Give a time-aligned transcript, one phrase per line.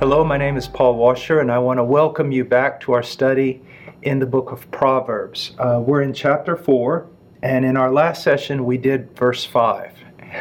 [0.00, 3.02] Hello, my name is Paul Washer, and I want to welcome you back to our
[3.02, 3.60] study
[4.02, 5.56] in the book of Proverbs.
[5.58, 7.04] Uh, we're in chapter 4,
[7.42, 9.92] and in our last session, we did verse 5.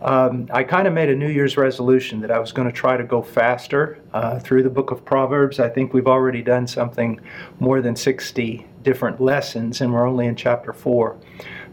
[0.00, 2.96] Um, I kind of made a New Year's resolution that I was going to try
[2.96, 5.60] to go faster uh, through the book of Proverbs.
[5.60, 7.20] I think we've already done something
[7.58, 11.18] more than 60 different lessons, and we're only in chapter 4.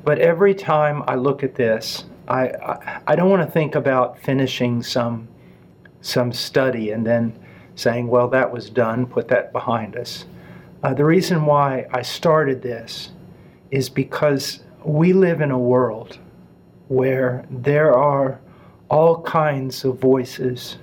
[0.03, 4.19] But every time I look at this, I, I, I don't want to think about
[4.19, 5.29] finishing some
[6.01, 7.37] some study and then
[7.75, 10.25] saying, well, that was done, put that behind us.
[10.83, 13.11] Uh, the reason why I started this
[13.71, 16.17] is because we live in a world
[16.87, 18.39] where there are
[18.89, 20.77] all kinds of voices,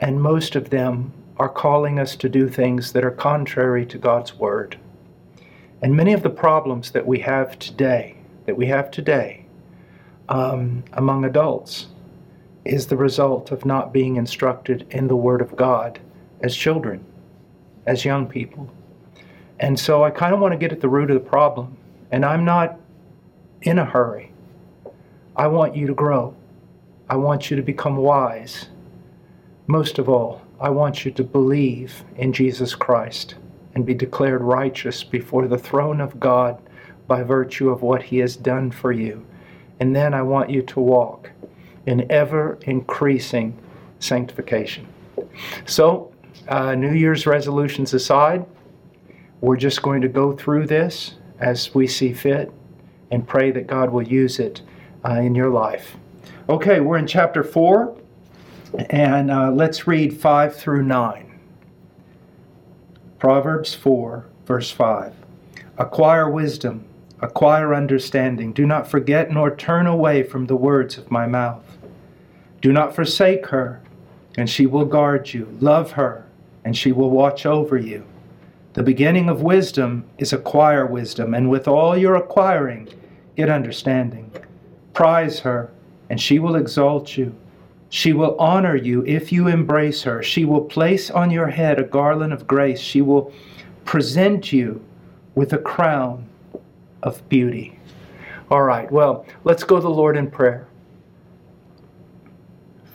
[0.00, 4.34] and most of them are calling us to do things that are contrary to God's
[4.34, 4.76] Word.
[5.80, 9.44] And many of the problems that we have today, that we have today
[10.28, 11.86] um, among adults,
[12.68, 15.98] is the result of not being instructed in the Word of God
[16.40, 17.04] as children,
[17.86, 18.70] as young people.
[19.58, 21.76] And so I kind of want to get at the root of the problem.
[22.10, 22.78] And I'm not
[23.62, 24.32] in a hurry.
[25.34, 26.34] I want you to grow.
[27.08, 28.66] I want you to become wise.
[29.66, 33.34] Most of all, I want you to believe in Jesus Christ
[33.74, 36.60] and be declared righteous before the throne of God
[37.06, 39.24] by virtue of what He has done for you.
[39.80, 41.30] And then I want you to walk
[41.88, 43.58] in ever increasing
[43.98, 44.86] sanctification.
[45.64, 46.12] So,
[46.46, 48.44] uh, New Year's resolutions aside,
[49.40, 52.52] we're just going to go through this as we see fit
[53.10, 54.60] and pray that God will use it
[55.02, 55.96] uh, in your life.
[56.50, 57.96] Okay, we're in chapter 4,
[58.90, 61.40] and uh, let's read 5 through 9.
[63.18, 65.14] Proverbs 4, verse 5.
[65.78, 66.84] Acquire wisdom,
[67.20, 68.52] acquire understanding.
[68.52, 71.64] Do not forget nor turn away from the words of my mouth.
[72.60, 73.80] Do not forsake her,
[74.36, 75.48] and she will guard you.
[75.60, 76.26] Love her,
[76.64, 78.04] and she will watch over you.
[78.74, 82.88] The beginning of wisdom is acquire wisdom, and with all your acquiring,
[83.36, 84.30] get understanding.
[84.92, 85.70] Prize her,
[86.10, 87.34] and she will exalt you.
[87.90, 90.22] She will honor you if you embrace her.
[90.22, 92.80] She will place on your head a garland of grace.
[92.80, 93.32] She will
[93.84, 94.84] present you
[95.34, 96.28] with a crown
[97.02, 97.78] of beauty.
[98.50, 100.67] All right, well, let's go to the Lord in prayer.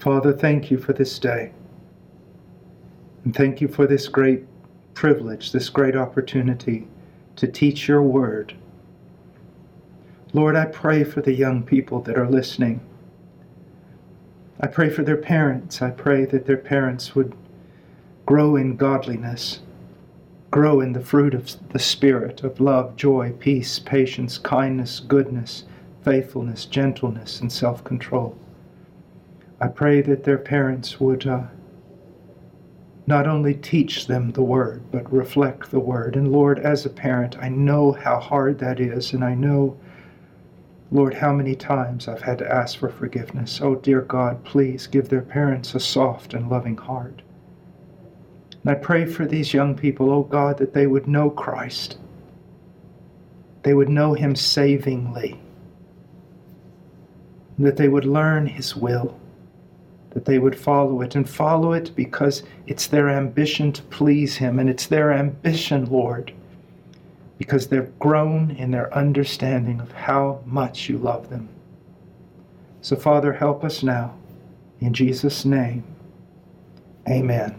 [0.03, 1.53] Father, thank you for this day.
[3.23, 4.43] And thank you for this great
[4.95, 6.89] privilege, this great opportunity
[7.37, 8.53] to teach your word.
[10.33, 12.81] Lord, I pray for the young people that are listening.
[14.59, 15.81] I pray for their parents.
[15.81, 17.33] I pray that their parents would
[18.25, 19.61] grow in godliness,
[20.51, 25.63] grow in the fruit of the Spirit of love, joy, peace, patience, kindness, goodness,
[26.03, 28.37] faithfulness, gentleness, and self control.
[29.63, 31.43] I pray that their parents would uh,
[33.07, 36.17] not only teach them the word, but reflect the word.
[36.17, 39.77] And Lord, as a parent, I know how hard that is, and I know,
[40.91, 43.61] Lord, how many times I've had to ask for forgiveness.
[43.63, 47.21] Oh, dear God, please give their parents a soft and loving heart.
[48.63, 51.97] And I pray for these young people, oh God, that they would know Christ.
[53.61, 55.39] They would know Him savingly.
[57.57, 59.17] That they would learn His will
[60.13, 64.59] that they would follow it and follow it because it's their ambition to please Him
[64.59, 66.31] and it's their ambition, Lord,
[67.37, 71.49] because they've grown in their understanding of how much you love them.
[72.81, 74.13] So, Father, help us now.
[74.81, 75.83] In Jesus' name,
[77.09, 77.55] amen.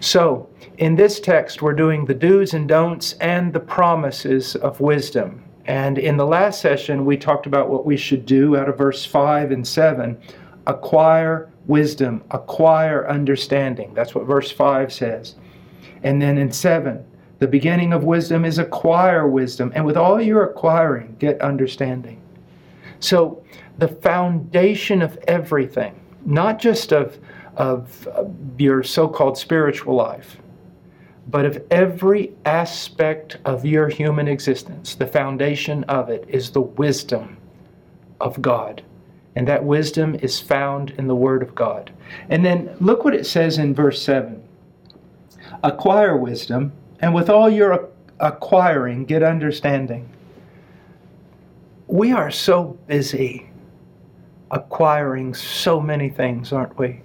[0.00, 0.48] So,
[0.78, 5.44] in this text, we're doing the do's and don'ts and the promises of wisdom.
[5.66, 9.04] And in the last session, we talked about what we should do out of verse
[9.04, 10.18] 5 and 7
[10.66, 13.94] acquire wisdom, acquire understanding.
[13.94, 15.36] That's what verse 5 says.
[16.02, 17.04] And then in 7,
[17.38, 22.20] the beginning of wisdom is acquire wisdom, and with all your acquiring, get understanding.
[23.00, 23.42] So,
[23.78, 27.18] the foundation of everything, not just of,
[27.56, 28.06] of
[28.58, 30.36] your so called spiritual life,
[31.28, 37.38] but of every aspect of your human existence, the foundation of it is the wisdom
[38.20, 38.82] of God.
[39.36, 41.92] And that wisdom is found in the Word of God.
[42.28, 44.42] And then look what it says in verse 7
[45.62, 47.88] Acquire wisdom, and with all your
[48.18, 50.08] acquiring, get understanding.
[51.86, 53.50] We are so busy
[54.50, 57.00] acquiring so many things, aren't we?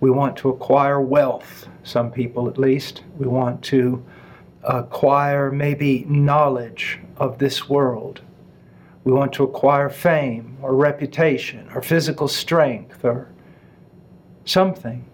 [0.00, 3.02] We want to acquire wealth, some people at least.
[3.16, 4.04] We want to
[4.62, 8.20] acquire maybe knowledge of this world.
[9.06, 13.28] We want to acquire fame or reputation or physical strength or
[14.44, 15.04] something.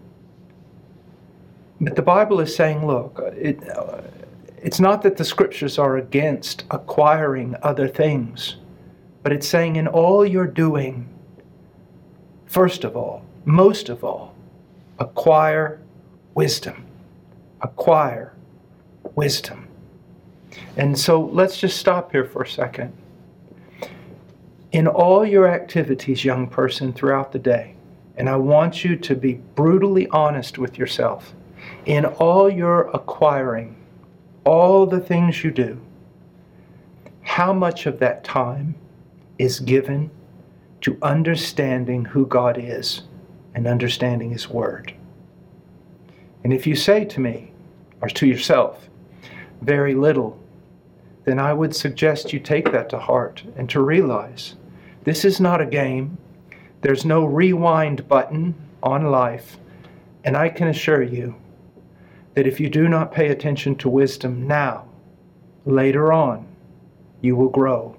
[1.79, 4.00] But the Bible is saying, look, it, uh,
[4.56, 8.56] it's not that the scriptures are against acquiring other things,
[9.23, 11.06] but it's saying in all you're doing,
[12.47, 14.35] first of all, most of all,
[15.00, 15.83] acquire
[16.35, 16.87] wisdom.
[17.61, 18.33] Acquire
[19.17, 19.69] wisdom.
[20.79, 22.95] And so let's just stop here for a second.
[24.73, 27.75] In all your activities, young person, throughout the day,
[28.17, 31.35] and I want you to be brutally honest with yourself.
[31.85, 33.77] In all your acquiring,
[34.45, 35.79] all the things you do,
[37.21, 38.75] how much of that time
[39.39, 40.11] is given
[40.81, 43.03] to understanding who God is
[43.55, 44.95] and understanding His Word?
[46.45, 47.53] And if you say to me,
[48.01, 48.89] or to yourself,
[49.61, 50.41] very little,
[51.25, 54.57] then I would suggest you take that to heart and to realize
[55.04, 56.19] this is not a game.
[56.81, 59.58] There's no rewind button on life.
[60.25, 61.34] And I can assure you
[62.34, 64.87] that if you do not pay attention to wisdom now,
[65.64, 66.46] later on,
[67.20, 67.96] you will grow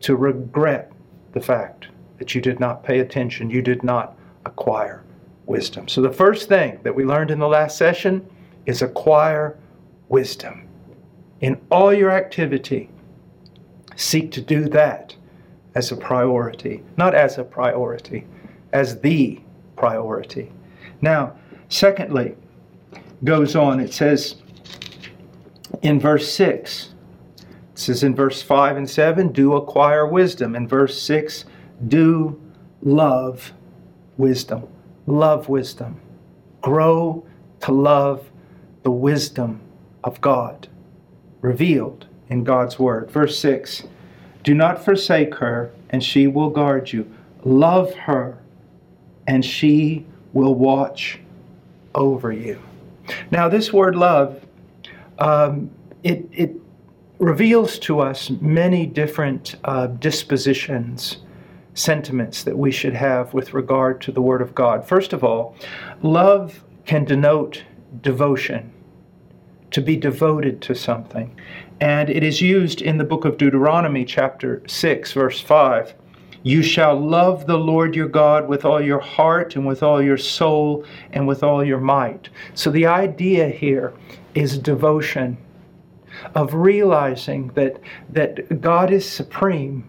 [0.00, 0.92] to regret
[1.32, 1.88] the fact
[2.18, 5.04] that you did not pay attention, you did not acquire
[5.46, 5.88] wisdom.
[5.88, 8.26] So, the first thing that we learned in the last session
[8.64, 9.58] is acquire
[10.08, 10.68] wisdom.
[11.40, 12.90] In all your activity,
[13.96, 15.15] seek to do that
[15.76, 18.26] as a priority, not as a priority,
[18.72, 19.38] as the
[19.76, 20.50] priority.
[21.02, 21.36] Now,
[21.68, 22.34] secondly,
[23.24, 24.36] goes on, it says
[25.82, 26.94] in verse 6,
[27.38, 30.56] it says in verse 5 and 7, do acquire wisdom.
[30.56, 31.44] In verse 6,
[31.88, 32.40] do
[32.80, 33.52] love
[34.16, 34.66] wisdom.
[35.06, 36.00] Love wisdom.
[36.62, 37.22] Grow
[37.60, 38.30] to love
[38.82, 39.60] the wisdom
[40.02, 40.68] of God
[41.42, 43.10] revealed in God's Word.
[43.10, 43.82] Verse 6
[44.46, 47.12] Do not forsake her, and she will guard you.
[47.42, 48.38] Love her,
[49.26, 51.18] and she will watch
[51.96, 52.62] over you.
[53.32, 54.40] Now, this word love,
[55.18, 55.68] um,
[56.04, 56.54] it, it
[57.18, 61.18] reveals to us many different uh, dispositions,
[61.74, 64.86] sentiments that we should have with regard to the Word of God.
[64.86, 65.56] First of all,
[66.02, 67.64] love can denote
[68.00, 68.72] devotion
[69.72, 71.36] to be devoted to something.
[71.80, 75.94] And it is used in the book of Deuteronomy, chapter 6, verse 5.
[76.42, 80.16] You shall love the Lord your God with all your heart and with all your
[80.16, 82.30] soul and with all your might.
[82.54, 83.92] So the idea here
[84.34, 85.36] is devotion,
[86.34, 87.80] of realizing that,
[88.10, 89.86] that God is supreme,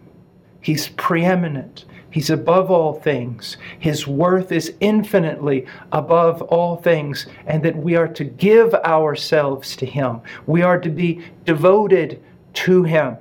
[0.60, 1.86] He's preeminent,
[2.18, 3.58] He's above all things.
[3.78, 9.86] His worth is infinitely above all things, and that we are to give ourselves to
[9.86, 10.22] Him.
[10.48, 12.20] We are to be devoted
[12.66, 13.18] to Him.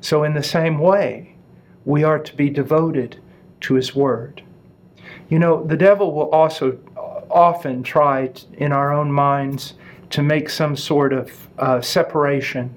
[0.00, 1.34] So, in the same way,
[1.84, 3.20] we are to be devoted
[3.62, 4.44] to His Word.
[5.28, 6.78] You know, the devil will also
[7.28, 9.74] often try in our own minds
[10.10, 12.72] to make some sort of uh, separation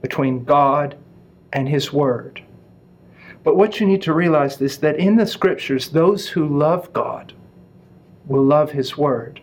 [0.00, 0.96] between God
[1.52, 2.44] and His Word.
[3.42, 7.32] But what you need to realize is that in the scriptures, those who love God
[8.26, 9.40] will love His Word.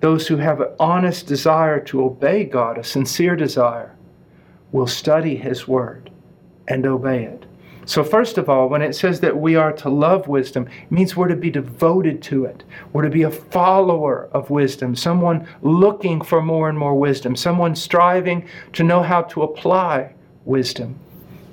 [0.00, 3.96] Those who have an honest desire to obey God, a sincere desire,
[4.70, 6.10] will study His Word
[6.68, 7.46] and obey it.
[7.86, 11.16] So, first of all, when it says that we are to love wisdom, it means
[11.16, 12.64] we're to be devoted to it.
[12.92, 17.76] We're to be a follower of wisdom, someone looking for more and more wisdom, someone
[17.76, 20.14] striving to know how to apply
[20.44, 20.98] wisdom.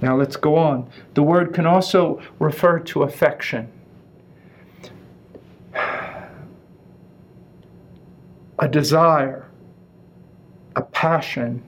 [0.03, 0.89] Now let's go on.
[1.13, 3.71] The word can also refer to affection.
[8.59, 9.49] A desire,
[10.75, 11.63] a passion,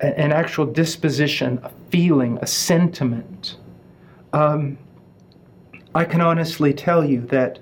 [0.00, 3.58] an actual disposition, a feeling, a sentiment.
[4.32, 4.76] Um,
[5.94, 7.60] I can honestly tell you that,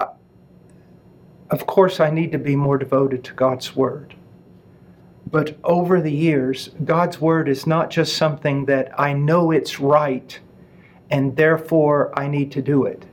[0.00, 0.08] uh,
[1.48, 4.14] of course, I need to be more devoted to God's Word.
[5.30, 10.38] But over the years, God's Word is not just something that I know it's right
[11.10, 13.04] and therefore I need to do it,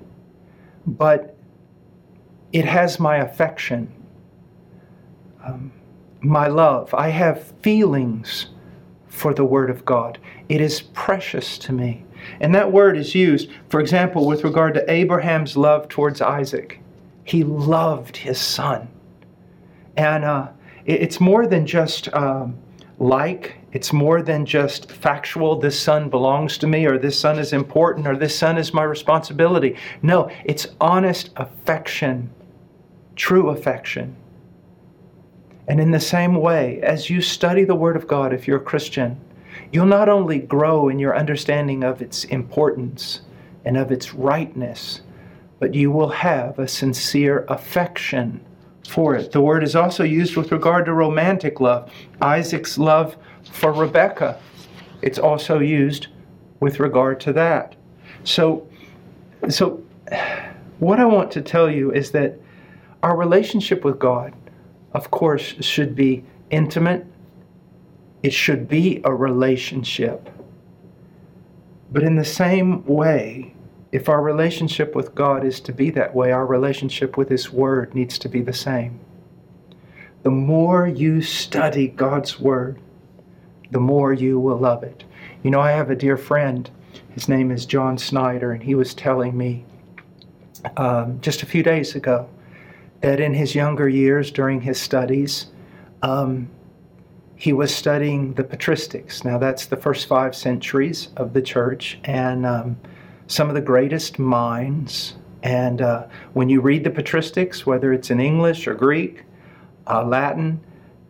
[0.85, 1.35] but
[2.51, 3.91] it has my affection,
[5.43, 5.71] um,
[6.21, 6.93] my love.
[6.93, 8.47] I have feelings
[9.07, 10.19] for the Word of God.
[10.49, 12.05] It is precious to me.
[12.39, 16.79] And that word is used, for example, with regard to Abraham's love towards Isaac.
[17.25, 18.87] He loved his son.
[19.95, 20.49] And uh,
[20.85, 22.57] it's more than just um,
[22.99, 27.53] like, it's more than just factual, this son belongs to me, or this son is
[27.53, 29.75] important, or this son is my responsibility.
[30.01, 32.29] No, it's honest affection,
[33.15, 34.15] true affection.
[35.67, 38.63] And in the same way, as you study the Word of God, if you're a
[38.63, 39.19] Christian,
[39.71, 43.21] you'll not only grow in your understanding of its importance
[43.65, 45.01] and of its rightness,
[45.59, 48.43] but you will have a sincere affection
[48.87, 49.31] for it.
[49.31, 51.91] The word is also used with regard to romantic love.
[52.21, 53.15] Isaac's love
[53.51, 54.39] for Rebekah,
[55.01, 56.07] it's also used
[56.59, 57.75] with regard to that.
[58.23, 58.67] So,
[59.49, 59.83] so
[60.79, 62.39] what I want to tell you is that
[63.03, 64.33] our relationship with God,
[64.93, 67.05] of course, should be intimate.
[68.21, 70.29] It should be a relationship.
[71.91, 73.52] But in the same way,
[73.93, 77.93] if our relationship with God is to be that way, our relationship with His Word
[77.93, 78.99] needs to be the same.
[80.23, 82.79] The more you study God's Word,
[83.69, 85.03] the more you will love it.
[85.43, 86.67] You know, I have a dear friend.
[87.11, 89.63] His name is John Snyder, and he was telling me
[90.75, 92.27] um, just a few days ago
[93.01, 95.51] that in his younger years, during his studies,
[96.01, 96.49] um,
[97.35, 99.23] he was studying the patristics.
[99.23, 102.77] Now, that's the first five centuries of the church, and um,
[103.27, 105.15] some of the greatest minds.
[105.43, 109.23] And uh, when you read the patristics, whether it's in English or Greek,
[109.87, 110.61] uh, Latin,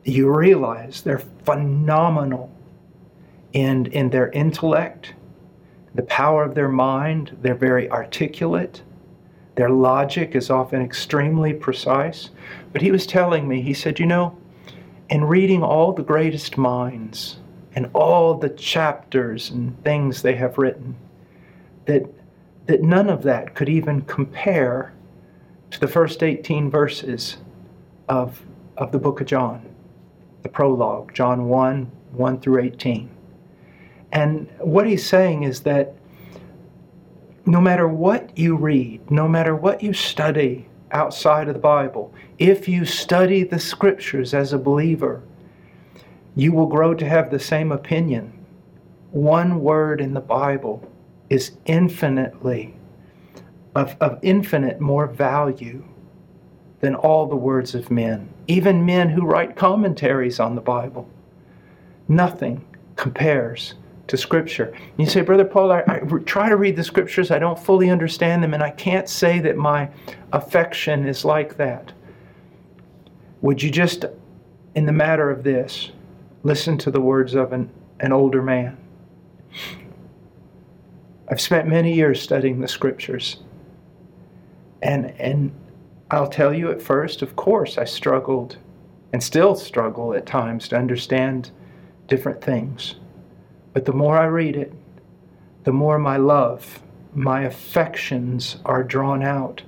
[0.03, 2.51] you realize they're phenomenal
[3.53, 5.13] in, in their intellect,
[5.95, 7.37] the power of their mind.
[7.41, 8.81] They're very articulate.
[9.55, 12.31] Their logic is often extremely precise.
[12.71, 14.35] But he was telling me, he said, you know,
[15.09, 17.37] in reading all the greatest minds
[17.75, 20.95] and all the chapters and things they have written,
[21.85, 22.03] that,
[22.65, 24.93] that none of that could even compare
[25.71, 27.37] to the first 18 verses
[28.07, 28.41] of,
[28.77, 29.65] of the book of John,
[30.43, 33.09] the prologue, John 1 1 through 18.
[34.11, 35.95] And what he's saying is that
[37.45, 42.67] no matter what you read, no matter what you study outside of the Bible, if
[42.67, 45.23] you study the scriptures as a believer,
[46.35, 48.31] you will grow to have the same opinion.
[49.11, 50.87] One word in the Bible
[51.33, 52.75] is infinitely,
[53.73, 55.83] of, of infinite more value
[56.79, 61.09] than all the words of men, even men who write commentaries on the Bible.
[62.07, 62.63] Nothing
[62.97, 63.73] compares
[64.05, 64.77] to Scripture.
[64.97, 68.43] You say, Brother Paul, I, I, try to read the Scriptures, I don't fully understand
[68.43, 69.89] them, and I can't say that my
[70.33, 71.93] affection is like that.
[73.41, 74.05] Would you just,
[74.75, 75.89] in the matter of this,
[76.43, 77.71] listen to the words of an,
[78.01, 78.77] an older man?
[81.33, 83.37] I've spent many years studying the scriptures.
[84.83, 85.51] And, and
[86.11, 88.57] I'll tell you at first, of course, I struggled
[89.11, 91.49] and still struggle at times to understand
[92.07, 92.97] different things.
[93.73, 94.73] But the more I read it,
[95.63, 96.83] the more my love,
[97.15, 99.63] my affections are drawn out.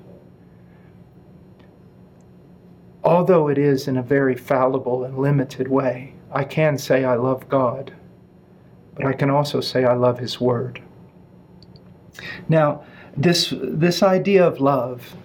[3.03, 7.49] Although it is in a very fallible and limited way, I can say I love
[7.49, 7.91] God,
[8.93, 10.83] but I can also say I love His Word.
[12.49, 12.83] Now,
[13.17, 15.15] this this idea of love,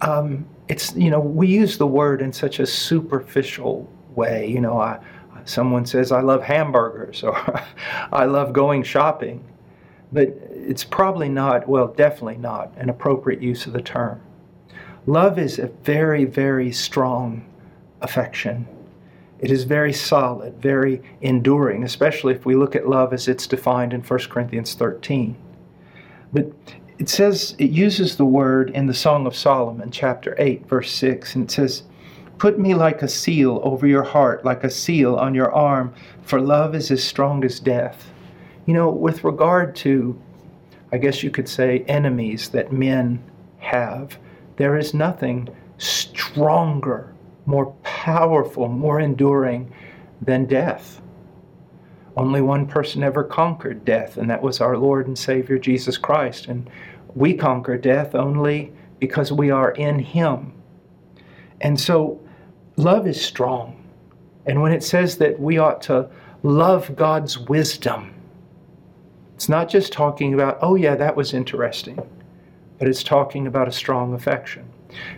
[0.00, 4.48] um, it's you know we use the word in such a superficial way.
[4.48, 5.00] You know, I,
[5.44, 7.36] someone says I love hamburgers or
[8.12, 9.44] I love going shopping,
[10.12, 14.20] but it's probably not well, definitely not an appropriate use of the term.
[15.06, 17.44] Love is a very very strong
[18.00, 18.66] affection.
[19.38, 23.92] It is very solid, very enduring, especially if we look at love as it's defined
[23.92, 25.36] in 1 Corinthians 13.
[26.32, 26.52] But
[26.98, 31.34] it says, it uses the word in the Song of Solomon, chapter 8, verse 6,
[31.34, 31.82] and it says,
[32.38, 36.40] Put me like a seal over your heart, like a seal on your arm, for
[36.40, 38.10] love is as strong as death.
[38.66, 40.20] You know, with regard to,
[40.92, 43.22] I guess you could say, enemies that men
[43.58, 44.18] have,
[44.56, 47.14] there is nothing stronger,
[47.46, 49.72] more powerful, more enduring
[50.20, 51.00] than death.
[52.16, 56.46] Only one person ever conquered death, and that was our Lord and Savior Jesus Christ.
[56.46, 56.68] And
[57.14, 60.52] we conquer death only because we are in Him.
[61.60, 62.20] And so,
[62.76, 63.82] love is strong.
[64.46, 66.08] And when it says that we ought to
[66.42, 68.14] love God's wisdom,
[69.34, 72.00] it's not just talking about, oh, yeah, that was interesting,
[72.78, 74.64] but it's talking about a strong affection.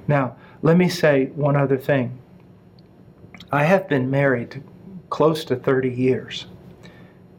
[0.08, 2.18] Now, let me say one other thing.
[3.52, 4.62] I have been married
[5.10, 6.46] close to 30 years.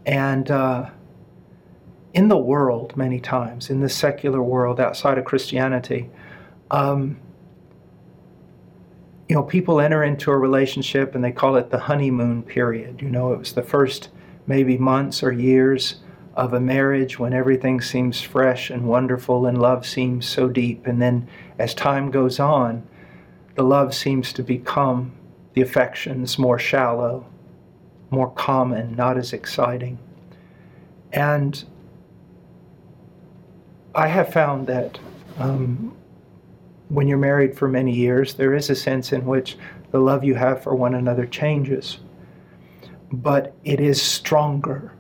[0.10, 0.90] And uh,
[2.16, 6.10] in the world, many times, in the secular world outside of Christianity,
[6.72, 7.20] um,
[9.28, 13.04] you know, people enter into a relationship and they call it the honeymoon period.
[13.04, 14.10] You know, it was the first
[14.48, 15.98] maybe months or years
[16.34, 20.88] of a marriage when everything seems fresh and wonderful and love seems so deep.
[20.88, 21.28] And then
[21.60, 22.82] as time goes on,
[23.54, 25.12] the love seems to become
[25.54, 27.28] the affections more shallow,
[28.12, 29.98] more common, not as exciting.
[31.12, 31.64] And
[33.96, 35.00] I have found that
[35.38, 35.96] um,
[36.90, 39.58] when you're married for many years, there is a sense in which
[39.92, 42.00] the love you have for one another changes.
[43.12, 44.94] But it is stronger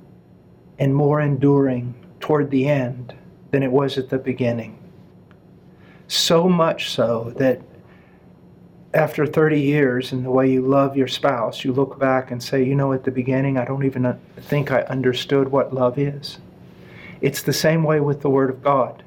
[0.79, 3.13] and more enduring toward the end
[3.51, 4.77] than it was at the beginning.
[6.07, 7.61] So much so that
[8.93, 12.63] after 30 years in the way you love your spouse, you look back and say,
[12.63, 16.39] you know, at the beginning, I don't even uh, think I understood what love is.
[17.21, 19.03] It's the same way with the Word of God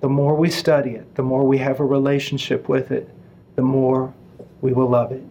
[0.00, 3.08] the more we study it, the more we have a relationship with it,
[3.56, 4.12] the more
[4.60, 5.24] we will love it.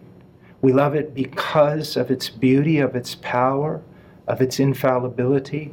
[0.60, 3.80] We love it because of its beauty, of its power,
[4.26, 5.72] of its infallibility,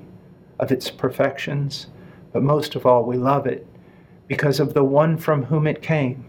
[0.59, 1.87] of its perfections.
[2.31, 3.65] But most of all, we love it
[4.27, 6.25] because of the one from whom it came,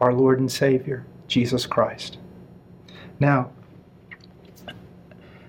[0.00, 2.18] our Lord and Savior, Jesus Christ.
[3.18, 3.50] Now,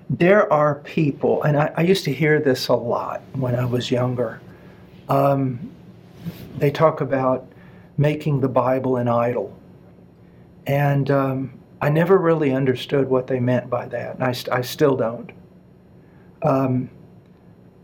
[0.10, 3.92] there are people, and I, I used to hear this a lot when I was
[3.92, 4.40] younger.
[5.10, 5.70] Um,
[6.58, 7.48] they talk about
[7.98, 9.54] making the Bible an idol.
[10.66, 14.62] And um, I never really understood what they meant by that, and I, st- I
[14.62, 15.32] still don't.
[16.44, 16.90] Um,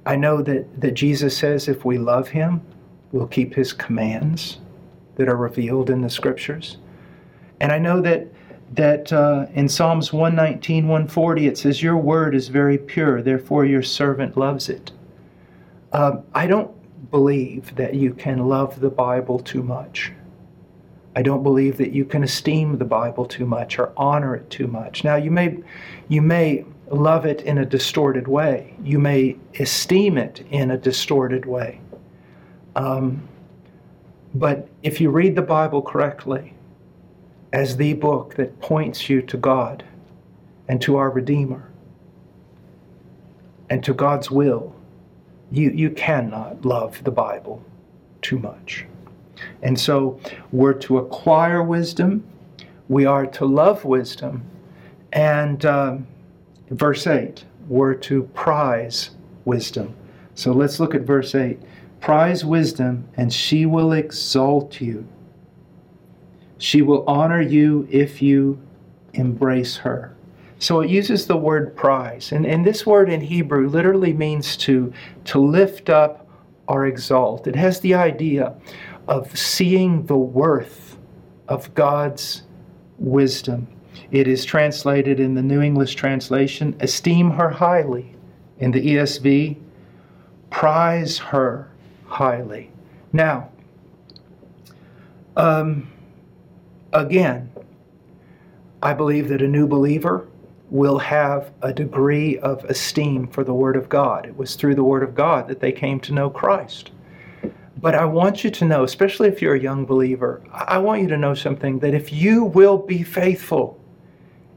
[0.06, 2.62] I know that, that Jesus says if we love him,
[3.12, 4.60] we'll keep his commands
[5.16, 6.78] that are revealed in the scriptures.
[7.60, 8.28] And I know that
[8.74, 13.84] that uh, in Psalms 119, 140, it says, Your word is very pure, therefore your
[13.84, 14.92] servant loves it.
[15.92, 16.72] Uh, I don't
[17.12, 20.12] believe that you can love the Bible too much.
[21.16, 24.66] I don't believe that you can esteem the Bible too much or honor it too
[24.68, 25.04] much.
[25.04, 25.60] Now you may
[26.08, 28.74] you may love it in a distorted way.
[28.84, 31.80] You may esteem it in a distorted way.
[32.76, 33.28] Um,
[34.34, 36.54] but if you read the Bible correctly,
[37.52, 39.84] as the book that points you to God
[40.68, 41.70] and to our Redeemer
[43.70, 44.76] and to God's will,
[45.52, 47.64] you, you cannot love the Bible
[48.24, 48.86] too much.
[49.62, 50.20] And so
[50.52, 52.24] we're to acquire wisdom,
[52.90, 54.44] we are to love wisdom,
[55.12, 56.08] and um,
[56.72, 59.12] verse 8, we're to prize
[59.46, 59.94] wisdom.
[60.34, 61.60] So let's look at verse 8.
[62.04, 65.08] Prize wisdom, and she will exalt you.
[66.58, 68.60] She will honor you if you
[69.14, 70.14] embrace her.
[70.60, 72.34] So it uses the word prize.
[72.34, 74.92] And, and this word in Hebrew literally means to,
[75.24, 76.28] to lift up
[76.68, 77.48] or exalt.
[77.48, 78.54] It has the idea
[79.08, 80.98] of seeing the worth
[81.48, 82.44] of God's
[82.98, 83.66] wisdom.
[84.12, 88.14] It is translated in the New English translation, esteem her highly.
[88.60, 89.56] In the ESV,
[90.50, 91.70] prize her
[92.14, 92.70] highly.
[93.12, 93.50] Now,
[95.36, 95.92] um,
[96.94, 97.52] again,
[98.82, 100.28] I believe that a new believer
[100.70, 104.26] will have a degree of esteem for the Word of God.
[104.26, 106.92] It was through the Word of God that they came to know Christ.
[107.78, 111.08] But I want you to know, especially if you're a young believer, I want you
[111.10, 113.80] to know something that if you will be faithful,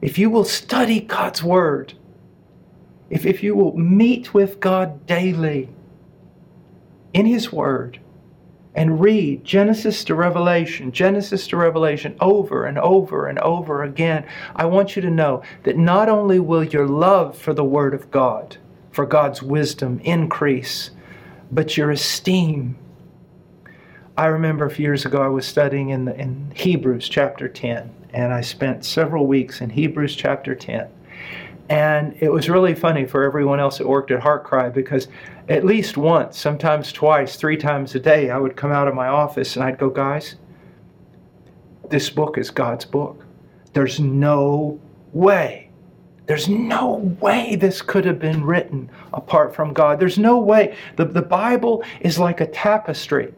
[0.01, 1.95] if you will study God's Word,
[3.09, 5.69] if, if you will meet with God daily
[7.17, 7.99] in His Word,
[8.75, 14.67] and read Genesis to Revelation, Genesis to Revelation over and over and over again, I
[14.67, 18.59] want you to know that not only will your love for the Word of God,
[18.91, 20.91] for God's wisdom increase,
[21.51, 22.77] but your esteem.
[24.19, 27.91] I remember a few years ago I was studying in, the, in Hebrews chapter 10,
[28.13, 30.87] and I spent several weeks in Hebrews chapter 10.
[31.69, 35.09] And it was really funny for everyone else that worked at HeartCry because
[35.49, 39.09] at least once, sometimes twice, three times a day, I would come out of my
[39.09, 40.37] office and I'd go, guys,
[41.91, 43.25] this book is God's book.
[43.73, 44.81] There's no
[45.13, 45.71] way.
[46.27, 50.01] There's no way this could have been written apart from God.
[50.01, 50.77] There's no way.
[50.97, 53.33] The, the Bible is like a tapestry.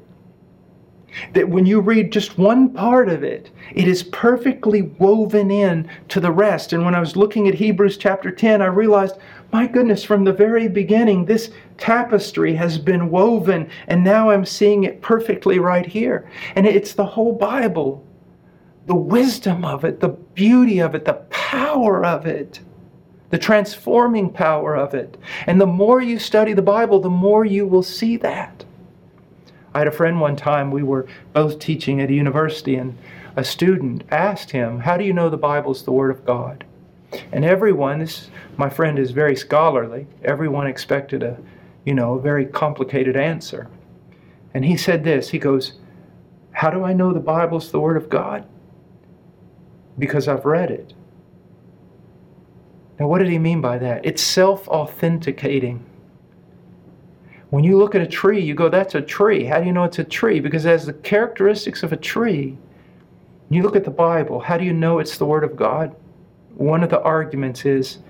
[1.33, 6.21] That when you read just one part of it, it is perfectly woven in to
[6.21, 6.73] the rest.
[6.73, 9.17] And when I was looking at Hebrews chapter 10, I realized,
[9.53, 14.85] my goodness, from the very beginning, this tapestry has been woven, and now I'm seeing
[14.85, 16.29] it perfectly right here.
[16.55, 18.05] And it's the whole Bible
[18.87, 22.61] the wisdom of it, the beauty of it, the power of it.
[23.31, 25.17] the transforming power of it.
[25.47, 28.65] And the more you study the Bible, the more you will see that.
[29.79, 32.99] I had a friend one time, we were both teaching at a university, and
[33.37, 36.65] a student asked him, How do you know the Bible is the Word of God?
[37.31, 41.39] And everyone, this my friend is very scholarly, everyone expected a,
[41.85, 43.69] you know, a very complicated answer.
[44.53, 45.75] And he said this, he goes,
[46.51, 48.45] How do I know the Bible's the Word of God?
[49.97, 50.93] Because I've read it.
[52.99, 54.05] Now, what did he mean by that?
[54.05, 55.85] It's self authenticating.
[57.51, 59.45] When you look at a tree, you go, that's a tree.
[59.45, 60.39] How do you know it's a tree?
[60.39, 62.59] Because it has the characteristics of a tree.
[63.49, 65.97] You look at the Bible, how do you know it's the Word of God?
[66.55, 68.01] One of the arguments is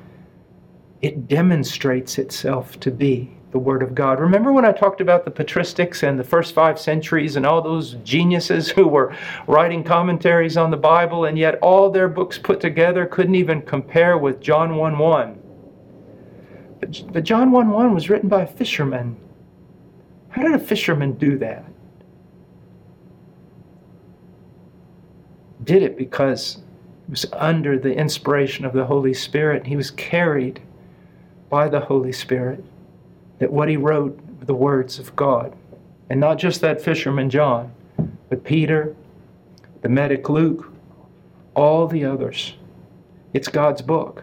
[1.01, 4.19] it demonstrates itself to be the Word of God.
[4.19, 7.95] Remember when I talked about the patristics and the first five centuries and all those
[8.03, 9.15] geniuses who were
[9.47, 14.19] writing commentaries on the Bible, and yet all their books put together couldn't even compare
[14.19, 15.43] with John 1 1.
[16.81, 19.17] But, John 1 1 was written by a fisherman.
[20.39, 21.65] How did a fisherman do that?
[25.65, 26.63] Did it because
[27.07, 29.67] he was under the inspiration of the Holy Spirit.
[29.67, 30.61] He was carried
[31.51, 32.65] by the Holy Spirit
[33.41, 35.57] that what he wrote were the words of God.
[36.09, 37.73] And not just that fisherman John,
[38.29, 38.95] but Peter,
[39.83, 40.73] the medic Luke,
[41.57, 42.55] all the others.
[43.35, 44.23] It's God's book.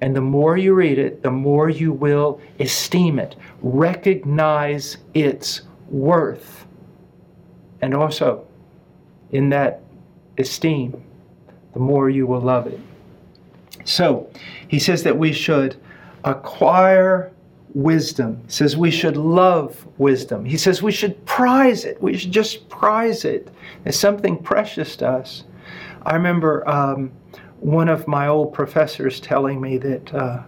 [0.00, 6.66] And the more you read it, the more you will esteem it, recognize its worth.
[7.80, 8.46] And also,
[9.32, 9.82] in that
[10.38, 11.02] esteem,
[11.72, 12.80] the more you will love it.
[13.84, 14.30] So,
[14.68, 15.76] he says that we should
[16.24, 17.32] acquire
[17.74, 18.40] wisdom.
[18.46, 20.44] He says we should love wisdom.
[20.44, 22.00] He says we should prize it.
[22.02, 23.50] We should just prize it
[23.84, 25.44] as something precious to us.
[26.02, 27.12] I remember um,
[27.60, 30.42] one of my old professors telling me that uh,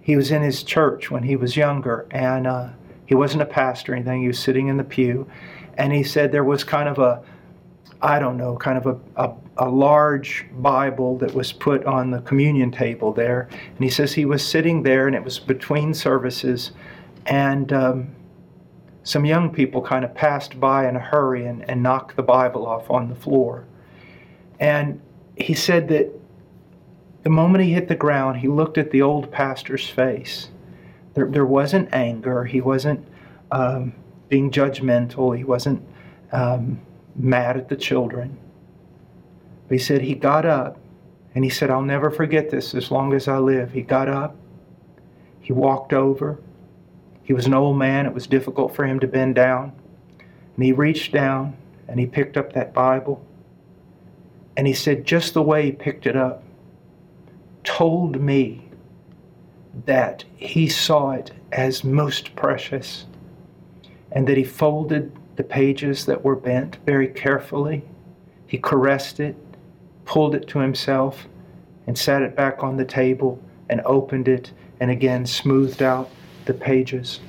[0.00, 2.68] he was in his church when he was younger, and uh,
[3.06, 4.22] he wasn't a pastor or anything.
[4.22, 5.28] He was sitting in the pew,
[5.76, 7.22] and he said there was kind of a
[8.02, 12.20] I don't know, kind of a, a, a, large Bible that was put on the
[12.20, 13.48] communion table there.
[13.50, 16.72] And he says he was sitting there, and it was between services,
[17.24, 18.14] and um,
[19.02, 22.66] some young people kind of passed by in a hurry and, and knocked the Bible
[22.66, 23.64] off on the floor.
[24.60, 25.00] And
[25.36, 26.10] he said that
[27.22, 30.48] the moment he hit the ground, he looked at the old pastor's face.
[31.14, 33.06] There, there wasn't anger, he wasn't
[33.50, 33.94] um,
[34.28, 35.82] being judgmental, he wasn't.
[36.32, 36.80] Um,
[37.18, 38.36] mad at the children.
[39.68, 40.78] But he said he got up
[41.34, 43.72] and he said, I'll never forget this as long as I live.
[43.72, 44.36] He got up,
[45.40, 46.40] he walked over.
[47.22, 49.72] He was an old man, it was difficult for him to bend down.
[50.54, 51.56] And he reached down
[51.88, 53.24] and he picked up that Bible.
[54.56, 56.42] And he said, just the way he picked it up,
[57.64, 58.68] told me
[59.84, 63.06] that he saw it as most precious
[64.12, 67.84] and that he folded the pages that were bent very carefully.
[68.46, 69.36] He caressed it,
[70.06, 71.26] pulled it to himself,
[71.86, 76.10] and sat it back on the table and opened it and again smoothed out
[76.46, 77.20] the pages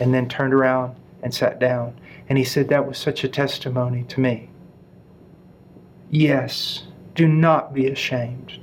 [0.00, 1.94] and then turned around and sat down.
[2.28, 4.48] And he said, That was such a testimony to me.
[6.14, 6.82] Yes,
[7.14, 8.60] do not be ashamed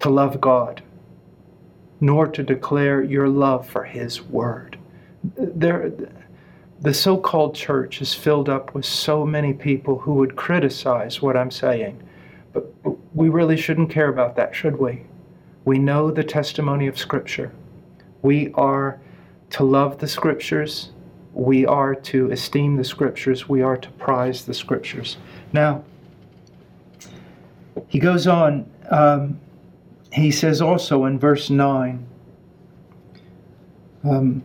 [0.00, 0.82] to love God,
[2.00, 4.76] nor to declare your love for His Word.
[5.38, 5.92] There,
[6.80, 11.36] the so called church is filled up with so many people who would criticize what
[11.36, 12.02] I'm saying.
[12.52, 12.66] But
[13.14, 15.04] we really shouldn't care about that, should we?
[15.64, 17.52] We know the testimony of Scripture.
[18.22, 19.00] We are
[19.50, 20.90] to love the Scriptures.
[21.32, 23.48] We are to esteem the Scriptures.
[23.48, 25.16] We are to prize the Scriptures.
[25.54, 25.84] Now,
[27.86, 29.38] he goes on, um,
[30.12, 32.04] he says also in verse 9,
[34.02, 34.44] um,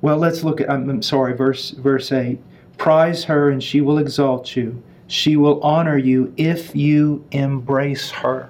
[0.00, 2.38] well, let's look at, I'm, sorry, verse, verse 8.
[2.78, 4.80] Prize her and she will exalt you.
[5.08, 8.48] She will honor you if you embrace her.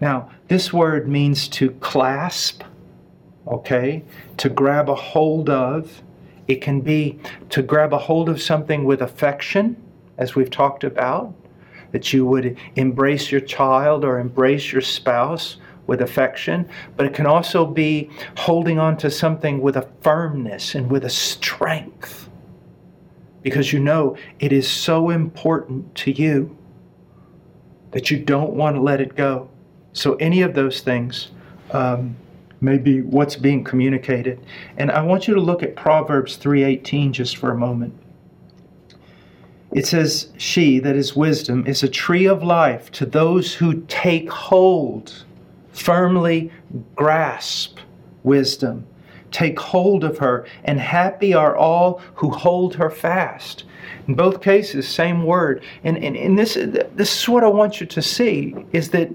[0.00, 2.64] Now, this word means to clasp,
[3.46, 4.02] okay,
[4.38, 6.02] to grab a hold of.
[6.48, 9.76] It can be to grab a hold of something with affection,
[10.18, 11.34] as we've talked about,
[11.92, 17.26] that you would embrace your child or embrace your spouse with affection, but it can
[17.26, 22.28] also be holding on to something with a firmness and with a strength
[23.42, 26.56] because you know it is so important to you
[27.92, 29.48] that you don't want to let it go.
[29.92, 31.30] So, any of those things
[31.70, 32.16] um,
[32.60, 34.44] may be what's being communicated.
[34.76, 37.94] And I want you to look at Proverbs 3:18 just for a moment.
[39.74, 44.30] It says, She, that is wisdom, is a tree of life to those who take
[44.30, 45.24] hold,
[45.72, 46.52] firmly
[46.94, 47.78] grasp
[48.22, 48.86] wisdom.
[49.32, 53.64] Take hold of her, and happy are all who hold her fast.
[54.06, 55.64] In both cases, same word.
[55.82, 59.10] And, and, and this, this is what I want you to see is that,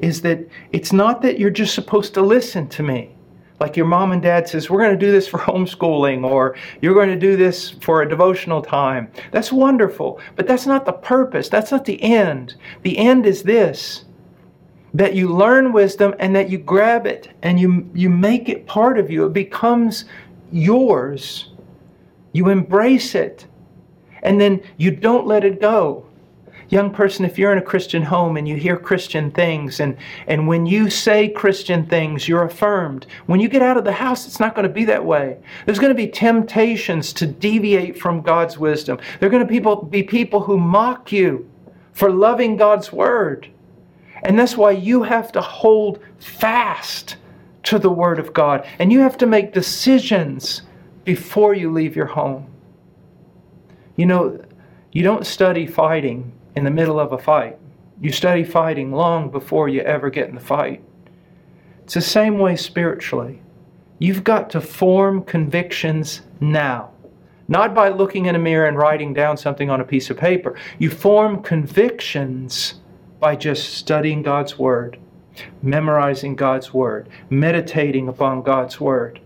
[0.00, 0.40] is that
[0.72, 3.14] it's not that you're just supposed to listen to me
[3.60, 6.94] like your mom and dad says, we're going to do this for homeschooling or you're
[6.94, 9.12] going to do this for a devotional time.
[9.30, 11.48] That's wonderful, but that's not the purpose.
[11.50, 12.56] That's not the end.
[12.82, 14.04] The end is this
[14.92, 18.98] that you learn wisdom and that you grab it and you, you make it part
[18.98, 19.24] of you.
[19.24, 20.06] It becomes
[20.50, 21.52] yours.
[22.32, 23.46] You embrace it
[24.24, 26.06] and then you don't let it go.
[26.70, 29.96] Young person, if you're in a Christian home and you hear Christian things, and,
[30.28, 33.08] and when you say Christian things, you're affirmed.
[33.26, 35.36] When you get out of the house, it's not going to be that way.
[35.66, 39.00] There's going to be temptations to deviate from God's wisdom.
[39.18, 41.50] There are going to people, be people who mock you
[41.92, 43.48] for loving God's word.
[44.22, 47.16] And that's why you have to hold fast
[47.64, 48.64] to the Word of God.
[48.78, 50.62] And you have to make decisions
[51.04, 52.46] before you leave your home.
[53.96, 54.40] You know,
[54.92, 57.58] you don't study fighting in the middle of a fight.
[58.00, 60.82] You study fighting long before you ever get in the fight.
[61.84, 63.42] It's the same way spiritually.
[63.98, 66.90] You've got to form convictions now.
[67.48, 70.56] Not by looking in a mirror and writing down something on a piece of paper.
[70.78, 72.74] You form convictions
[73.18, 74.98] by just studying God's Word,
[75.62, 79.20] memorizing God's Word, meditating upon God's Word.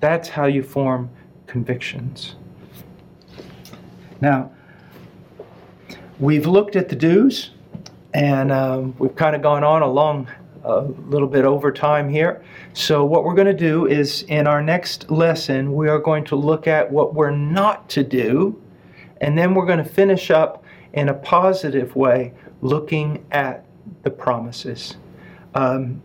[0.00, 1.08] That's how you form
[1.46, 2.34] convictions.
[4.20, 4.50] Now,
[6.24, 7.50] We've looked at the do's,
[8.14, 10.26] and um, we've kind of gone on a long,
[10.62, 12.42] a little bit over time here.
[12.72, 16.36] So, what we're going to do is in our next lesson, we are going to
[16.36, 18.58] look at what we're not to do,
[19.20, 22.32] and then we're going to finish up in a positive way
[22.62, 23.66] looking at
[24.02, 24.96] the promises.
[25.54, 26.00] Um,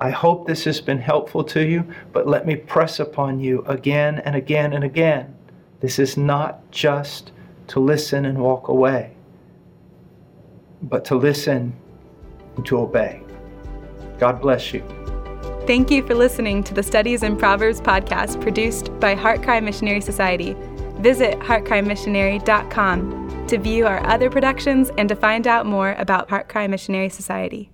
[0.00, 4.20] I hope this has been helpful to you, but let me press upon you again
[4.20, 5.34] and again and again.
[5.80, 7.32] This is not just
[7.66, 9.14] to listen and walk away
[10.84, 11.74] but to listen
[12.56, 13.20] and to obey.
[14.18, 14.84] God bless you.
[15.66, 20.54] Thank you for listening to the Studies in Proverbs podcast produced by HeartCry Missionary Society.
[20.98, 27.08] Visit heartcrymissionary.com to view our other productions and to find out more about HeartCry Missionary
[27.08, 27.70] Society.